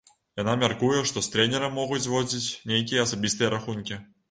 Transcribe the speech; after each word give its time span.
Яна 0.39 0.53
мяркуе, 0.61 1.01
што 1.09 1.23
з 1.25 1.29
трэнерам 1.35 1.77
могуць 1.81 2.01
зводзіць 2.07 2.57
нейкія 2.75 3.07
асабістыя 3.09 3.55
рахункі. 3.59 4.03